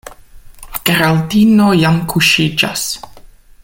[0.91, 2.91] Geraldino jam kuŝiĝas.